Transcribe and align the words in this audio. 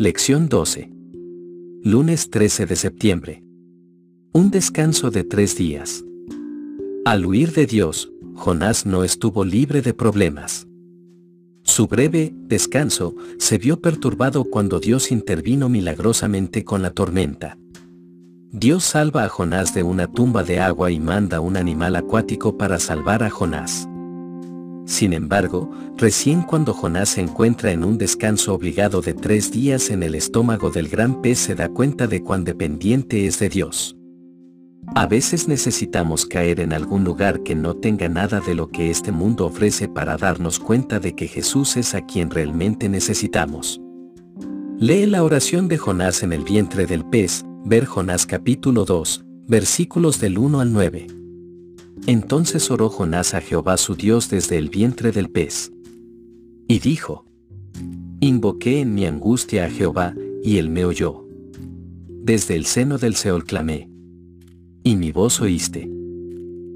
Lección 0.00 0.48
12. 0.48 0.92
Lunes 1.82 2.30
13 2.30 2.66
de 2.66 2.76
septiembre. 2.76 3.42
Un 4.32 4.52
descanso 4.52 5.10
de 5.10 5.24
tres 5.24 5.56
días. 5.56 6.04
Al 7.04 7.26
huir 7.26 7.52
de 7.52 7.66
Dios, 7.66 8.08
Jonás 8.36 8.86
no 8.86 9.02
estuvo 9.02 9.44
libre 9.44 9.82
de 9.82 9.94
problemas. 9.94 10.68
Su 11.64 11.88
breve 11.88 12.32
descanso 12.32 13.16
se 13.40 13.58
vio 13.58 13.80
perturbado 13.80 14.44
cuando 14.44 14.78
Dios 14.78 15.10
intervino 15.10 15.68
milagrosamente 15.68 16.62
con 16.62 16.80
la 16.80 16.92
tormenta. 16.92 17.58
Dios 18.52 18.84
salva 18.84 19.24
a 19.24 19.28
Jonás 19.28 19.74
de 19.74 19.82
una 19.82 20.06
tumba 20.06 20.44
de 20.44 20.60
agua 20.60 20.92
y 20.92 21.00
manda 21.00 21.40
un 21.40 21.56
animal 21.56 21.96
acuático 21.96 22.56
para 22.56 22.78
salvar 22.78 23.24
a 23.24 23.30
Jonás. 23.30 23.88
Sin 24.88 25.12
embargo, 25.12 25.70
recién 25.98 26.40
cuando 26.40 26.72
Jonás 26.72 27.10
se 27.10 27.20
encuentra 27.20 27.72
en 27.72 27.84
un 27.84 27.98
descanso 27.98 28.54
obligado 28.54 29.02
de 29.02 29.12
tres 29.12 29.52
días 29.52 29.90
en 29.90 30.02
el 30.02 30.14
estómago 30.14 30.70
del 30.70 30.88
gran 30.88 31.20
pez 31.20 31.38
se 31.40 31.54
da 31.54 31.68
cuenta 31.68 32.06
de 32.06 32.22
cuán 32.22 32.42
dependiente 32.42 33.26
es 33.26 33.38
de 33.38 33.50
Dios. 33.50 33.98
A 34.94 35.06
veces 35.06 35.46
necesitamos 35.46 36.24
caer 36.24 36.58
en 36.60 36.72
algún 36.72 37.04
lugar 37.04 37.42
que 37.42 37.54
no 37.54 37.76
tenga 37.76 38.08
nada 38.08 38.40
de 38.40 38.54
lo 38.54 38.70
que 38.70 38.90
este 38.90 39.12
mundo 39.12 39.44
ofrece 39.44 39.88
para 39.88 40.16
darnos 40.16 40.58
cuenta 40.58 40.98
de 40.98 41.14
que 41.14 41.28
Jesús 41.28 41.76
es 41.76 41.94
a 41.94 42.06
quien 42.06 42.30
realmente 42.30 42.88
necesitamos. 42.88 43.82
Lee 44.78 45.04
la 45.04 45.22
oración 45.22 45.68
de 45.68 45.76
Jonás 45.76 46.22
en 46.22 46.32
el 46.32 46.44
vientre 46.44 46.86
del 46.86 47.04
pez, 47.04 47.44
ver 47.62 47.84
Jonás 47.84 48.24
capítulo 48.24 48.86
2, 48.86 49.22
versículos 49.48 50.18
del 50.18 50.38
1 50.38 50.60
al 50.60 50.72
9. 50.72 51.17
Entonces 52.06 52.70
oró 52.70 52.88
Jonás 52.88 53.34
a 53.34 53.40
Jehová 53.40 53.76
su 53.76 53.94
Dios 53.94 54.30
desde 54.30 54.58
el 54.58 54.68
vientre 54.68 55.12
del 55.12 55.30
pez. 55.30 55.72
Y 56.66 56.78
dijo, 56.78 57.24
Invoqué 58.20 58.80
en 58.80 58.94
mi 58.94 59.06
angustia 59.06 59.66
a 59.66 59.70
Jehová, 59.70 60.14
y 60.42 60.58
él 60.58 60.70
me 60.70 60.84
oyó. 60.84 61.24
Desde 62.08 62.56
el 62.56 62.66
seno 62.66 62.98
del 62.98 63.14
Seol 63.14 63.44
clamé. 63.44 63.88
Y 64.82 64.96
mi 64.96 65.12
voz 65.12 65.40
oíste. 65.40 65.88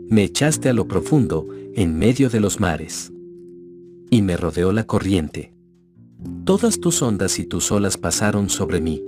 Me 0.08 0.24
echaste 0.24 0.68
a 0.68 0.72
lo 0.72 0.86
profundo, 0.86 1.46
en 1.74 1.98
medio 1.98 2.28
de 2.28 2.40
los 2.40 2.60
mares. 2.60 3.12
Y 4.10 4.22
me 4.22 4.36
rodeó 4.36 4.72
la 4.72 4.84
corriente. 4.84 5.54
Todas 6.44 6.80
tus 6.80 7.02
ondas 7.02 7.38
y 7.38 7.46
tus 7.46 7.72
olas 7.72 7.96
pasaron 7.96 8.50
sobre 8.50 8.80
mí. 8.80 9.02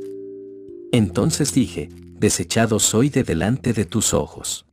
Entonces 0.92 1.52
dije, 1.52 1.88
desechado 2.18 2.78
soy 2.78 3.10
de 3.10 3.22
delante 3.22 3.72
de 3.72 3.84
tus 3.84 4.14
ojos 4.14 4.64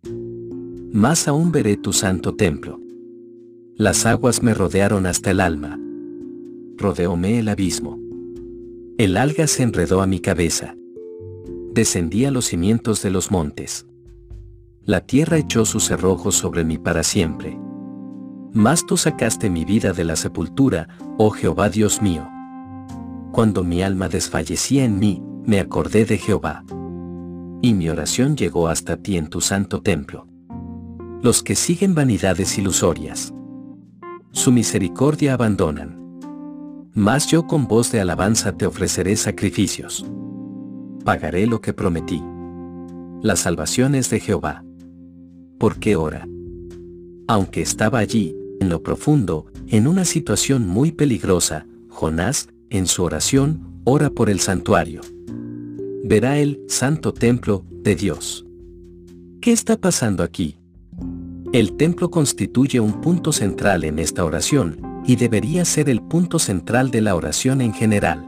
más 0.94 1.28
aún 1.28 1.52
veré 1.52 1.78
tu 1.78 1.94
santo 1.94 2.36
templo. 2.36 2.80
Las 3.76 4.06
aguas 4.06 4.44
me 4.44 4.54
rodearon 4.54 5.06
hasta 5.06 5.32
el 5.32 5.40
alma. 5.40 5.80
Rodeóme 6.78 7.40
el 7.40 7.48
abismo. 7.48 7.98
El 8.98 9.16
alga 9.16 9.48
se 9.48 9.64
enredó 9.64 10.02
a 10.02 10.08
mi 10.08 10.20
cabeza. 10.20 10.76
Descendí 11.74 12.26
a 12.26 12.32
los 12.32 12.46
cimientos 12.46 13.02
de 13.02 13.10
los 13.10 13.32
montes. 13.32 13.86
La 14.84 15.02
tierra 15.02 15.38
echó 15.38 15.64
sus 15.64 15.86
cerrojos 15.86 16.36
sobre 16.36 16.66
mí 16.66 16.78
para 16.78 17.04
siempre. 17.04 17.58
Mas 18.54 18.86
tú 18.86 18.98
sacaste 18.98 19.50
mi 19.50 19.64
vida 19.64 19.94
de 19.94 20.04
la 20.04 20.18
sepultura, 20.18 20.90
oh 21.18 21.30
Jehová 21.30 21.70
Dios 21.70 22.02
mío. 22.02 22.28
Cuando 23.32 23.64
mi 23.64 23.82
alma 23.82 24.10
desfallecía 24.10 24.84
en 24.84 25.00
mí, 25.00 25.24
me 25.46 25.62
acordé 25.62 26.04
de 26.04 26.18
Jehová. 26.18 26.66
Y 27.62 27.74
mi 27.76 27.88
oración 27.88 28.36
llegó 28.36 28.68
hasta 28.68 28.98
ti 28.98 29.16
en 29.16 29.30
tu 29.30 29.40
santo 29.40 29.82
templo 29.82 30.31
los 31.22 31.44
que 31.44 31.56
siguen 31.56 31.94
vanidades 31.94 32.58
ilusorias. 32.58 33.32
Su 34.32 34.52
misericordia 34.52 35.34
abandonan. 35.36 36.00
Mas 36.94 37.28
yo 37.28 37.46
con 37.46 37.68
voz 37.68 37.92
de 37.92 38.02
alabanza 38.02 38.58
te 38.58 38.66
ofreceré 38.66 39.16
sacrificios. 39.16 40.06
Pagaré 41.06 41.46
lo 41.46 41.62
que 41.62 41.74
prometí. 41.74 42.24
La 43.22 43.36
salvación 43.36 43.94
es 43.94 44.10
de 44.10 44.20
Jehová. 44.20 44.64
¿Por 45.60 45.78
qué 45.78 45.96
ora? 45.96 46.28
Aunque 47.28 47.62
estaba 47.62 48.00
allí, 48.00 48.36
en 48.60 48.70
lo 48.70 48.82
profundo, 48.82 49.46
en 49.68 49.88
una 49.88 50.06
situación 50.06 50.68
muy 50.68 50.92
peligrosa, 50.92 51.68
Jonás, 51.88 52.50
en 52.70 52.88
su 52.88 53.04
oración, 53.04 53.82
ora 53.84 54.10
por 54.10 54.30
el 54.30 54.40
santuario. 54.40 55.02
Verá 56.04 56.40
el 56.40 56.62
santo 56.68 57.14
templo 57.14 57.64
de 57.70 57.96
Dios. 57.96 58.46
¿Qué 59.40 59.52
está 59.52 59.78
pasando 59.78 60.24
aquí? 60.24 60.58
El 61.54 61.74
templo 61.74 62.10
constituye 62.10 62.80
un 62.80 63.02
punto 63.02 63.34
central 63.34 63.84
en 63.84 64.00
esta 64.00 64.24
oración, 64.24 64.80
y 65.06 65.18
debería 65.18 65.66
ser 65.66 65.90
el 65.90 66.02
punto 66.02 66.40
central 66.40 66.92
de 66.92 67.02
la 67.02 67.14
oración 67.14 67.60
en 67.60 67.74
general. 67.74 68.26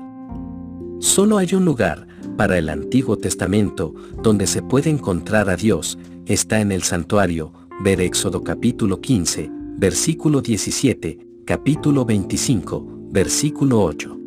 Solo 1.00 1.38
hay 1.38 1.56
un 1.56 1.64
lugar, 1.64 2.06
para 2.36 2.58
el 2.58 2.68
Antiguo 2.68 3.16
Testamento, 3.16 3.94
donde 4.22 4.46
se 4.46 4.62
puede 4.62 4.90
encontrar 4.90 5.50
a 5.50 5.56
Dios, 5.56 5.98
está 6.26 6.60
en 6.60 6.74
el 6.74 6.84
santuario, 6.84 7.54
ver 7.82 8.02
Éxodo 8.02 8.44
capítulo 8.44 9.00
15, 9.00 9.50
versículo 9.78 10.42
17, 10.42 11.20
capítulo 11.46 12.04
25, 12.04 12.86
versículo 13.10 13.84
8. 13.84 14.20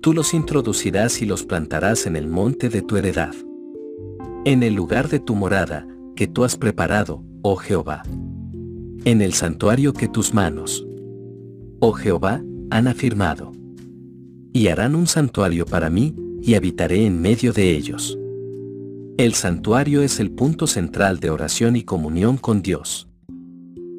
Tú 0.00 0.14
los 0.14 0.34
introducirás 0.34 1.22
y 1.22 1.26
los 1.26 1.44
plantarás 1.44 2.06
en 2.06 2.16
el 2.16 2.26
monte 2.26 2.70
de 2.70 2.82
tu 2.82 2.96
heredad. 2.96 3.34
En 4.44 4.64
el 4.64 4.74
lugar 4.74 5.08
de 5.08 5.20
tu 5.20 5.36
morada, 5.36 5.86
que 6.16 6.26
tú 6.26 6.42
has 6.42 6.56
preparado, 6.56 7.22
oh 7.42 7.56
Jehová. 7.56 8.02
En 9.04 9.22
el 9.22 9.32
santuario 9.32 9.92
que 9.92 10.08
tus 10.08 10.34
manos, 10.34 10.86
oh 11.80 11.92
Jehová, 11.92 12.42
han 12.70 12.86
afirmado. 12.86 13.52
Y 14.52 14.68
harán 14.68 14.94
un 14.94 15.06
santuario 15.06 15.64
para 15.64 15.90
mí, 15.90 16.14
y 16.42 16.54
habitaré 16.54 17.06
en 17.06 17.20
medio 17.20 17.52
de 17.52 17.70
ellos. 17.76 18.18
El 19.16 19.34
santuario 19.34 20.02
es 20.02 20.20
el 20.20 20.30
punto 20.30 20.66
central 20.66 21.20
de 21.20 21.30
oración 21.30 21.76
y 21.76 21.82
comunión 21.82 22.36
con 22.36 22.62
Dios. 22.62 23.08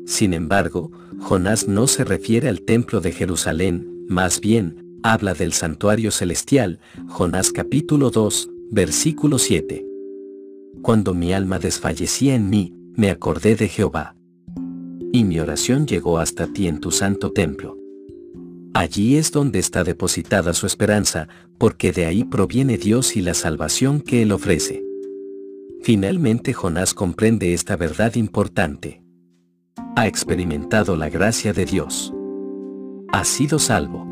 Sin 0.05 0.33
embargo, 0.33 0.91
Jonás 1.19 1.67
no 1.67 1.87
se 1.87 2.03
refiere 2.03 2.49
al 2.49 2.61
templo 2.61 3.01
de 3.01 3.11
Jerusalén, 3.11 4.05
más 4.07 4.41
bien, 4.41 4.99
habla 5.03 5.33
del 5.33 5.53
santuario 5.53 6.11
celestial, 6.11 6.79
Jonás 7.07 7.51
capítulo 7.51 8.09
2, 8.09 8.49
versículo 8.71 9.37
7. 9.37 9.85
Cuando 10.81 11.13
mi 11.13 11.33
alma 11.33 11.59
desfallecía 11.59 12.33
en 12.33 12.49
mí, 12.49 12.80
me 12.95 13.09
acordé 13.09 13.55
de 13.55 13.67
Jehová. 13.67 14.15
Y 15.13 15.23
mi 15.23 15.39
oración 15.39 15.85
llegó 15.87 16.19
hasta 16.19 16.47
ti 16.47 16.67
en 16.67 16.79
tu 16.79 16.91
santo 16.91 17.31
templo. 17.31 17.77
Allí 18.73 19.17
es 19.17 19.31
donde 19.31 19.59
está 19.59 19.83
depositada 19.83 20.53
su 20.53 20.65
esperanza, 20.65 21.27
porque 21.57 21.91
de 21.91 22.05
ahí 22.05 22.23
proviene 22.23 22.77
Dios 22.77 23.17
y 23.17 23.21
la 23.21 23.33
salvación 23.33 23.99
que 23.99 24.21
Él 24.21 24.31
ofrece. 24.31 24.83
Finalmente 25.81 26.53
Jonás 26.53 26.93
comprende 26.93 27.53
esta 27.53 27.75
verdad 27.75 28.15
importante. 28.15 29.01
Ha 29.95 30.07
experimentado 30.07 30.95
la 30.95 31.09
gracia 31.09 31.53
de 31.53 31.65
Dios. 31.65 32.13
Ha 33.11 33.25
sido 33.25 33.59
salvo. 33.59 34.07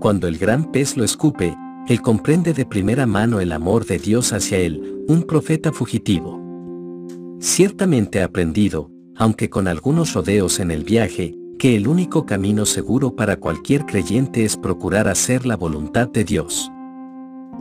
Cuando 0.00 0.28
el 0.28 0.36
gran 0.36 0.70
pez 0.70 0.96
lo 0.96 1.04
escupe, 1.04 1.56
él 1.88 2.02
comprende 2.02 2.52
de 2.52 2.66
primera 2.66 3.06
mano 3.06 3.40
el 3.40 3.52
amor 3.52 3.86
de 3.86 3.98
Dios 3.98 4.32
hacia 4.32 4.58
él, 4.58 5.04
un 5.08 5.22
profeta 5.22 5.72
fugitivo. 5.72 6.43
Ciertamente 7.40 8.20
ha 8.20 8.26
aprendido, 8.26 8.90
aunque 9.16 9.50
con 9.50 9.68
algunos 9.68 10.14
rodeos 10.14 10.60
en 10.60 10.70
el 10.70 10.84
viaje, 10.84 11.34
que 11.58 11.76
el 11.76 11.88
único 11.88 12.26
camino 12.26 12.66
seguro 12.66 13.14
para 13.14 13.36
cualquier 13.36 13.86
creyente 13.86 14.44
es 14.44 14.56
procurar 14.56 15.08
hacer 15.08 15.46
la 15.46 15.56
voluntad 15.56 16.08
de 16.08 16.24
Dios. 16.24 16.70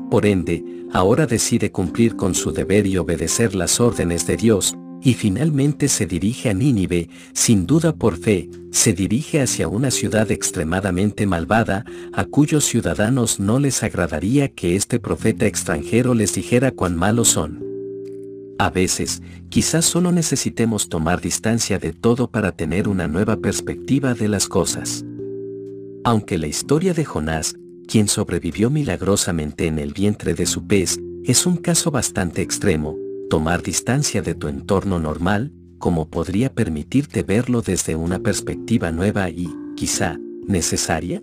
Por 0.10 0.26
ende, 0.26 0.64
ahora 0.92 1.26
decide 1.26 1.72
cumplir 1.72 2.16
con 2.16 2.36
su 2.36 2.52
deber 2.52 2.88
y 2.88 2.98
obedecer 2.98 3.56
las 3.56 3.80
órdenes 3.80 4.28
de 4.28 4.38
Dios, 4.38 4.76
y 5.02 5.16
finalmente 5.16 5.90
se 5.90 6.06
dirige 6.06 6.50
a 6.50 6.54
Nínive, 6.54 7.10
sin 7.34 7.66
duda 7.66 7.94
por 7.94 8.18
fe, 8.18 8.50
se 8.72 8.94
dirige 8.94 9.42
hacia 9.42 9.68
una 9.68 9.92
ciudad 9.92 10.32
extremadamente 10.32 11.28
malvada, 11.28 11.86
a 12.14 12.24
cuyos 12.26 12.64
ciudadanos 12.64 13.40
no 13.40 13.60
les 13.60 13.84
agradaría 13.84 14.50
que 14.50 14.76
este 14.76 15.00
profeta 15.00 15.46
extranjero 15.46 16.14
les 16.14 16.34
dijera 16.34 16.72
cuán 16.72 16.96
malos 16.96 17.30
son. 17.30 17.63
A 18.64 18.70
veces, 18.70 19.22
quizás 19.50 19.84
solo 19.84 20.14
necesitemos 20.14 20.88
tomar 20.88 21.20
distancia 21.20 21.80
de 21.80 21.92
todo 21.92 22.32
para 22.32 22.54
tener 22.54 22.88
una 22.88 23.10
nueva 23.10 23.36
perspectiva 23.36 24.14
de 24.14 24.30
las 24.30 24.48
cosas. 24.48 25.04
Aunque 26.06 26.38
la 26.38 26.48
historia 26.48 26.94
de 26.94 27.04
Jonás, 27.04 27.56
quien 27.90 28.08
sobrevivió 28.08 28.70
milagrosamente 28.70 29.68
en 29.68 29.80
el 29.80 29.92
vientre 29.92 30.34
de 30.34 30.46
su 30.46 30.66
pez, 30.66 30.98
es 31.26 31.46
un 31.46 31.58
caso 31.58 31.92
bastante 31.92 32.42
extremo, 32.42 32.96
tomar 33.30 33.64
distancia 33.64 34.22
de 34.22 34.34
tu 34.34 34.48
entorno 34.48 34.98
normal, 34.98 35.52
como 35.78 36.08
podría 36.10 36.50
permitirte 36.54 37.22
verlo 37.22 37.62
desde 37.62 37.98
una 37.98 38.20
perspectiva 38.20 38.94
nueva 38.94 39.30
y, 39.30 39.54
quizá, 39.76 40.18
necesaria? 40.48 41.22